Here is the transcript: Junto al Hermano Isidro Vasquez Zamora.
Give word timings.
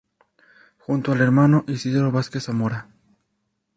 Junto 0.79 1.11
al 1.11 1.21
Hermano 1.21 1.63
Isidro 1.67 2.11
Vasquez 2.11 2.45
Zamora. 2.45 2.89